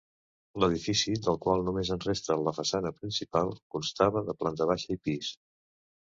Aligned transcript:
L'edifici, 0.61 1.11
del 1.25 1.35
qual 1.41 1.65
només 1.65 1.91
en 1.95 1.99
resta 2.05 2.37
la 2.47 2.53
façana 2.59 2.91
principal, 3.01 3.51
constava 3.75 4.23
de 4.31 4.35
planta 4.39 4.69
baixa 4.71 4.95
i 4.97 4.99
pis. 5.09 5.31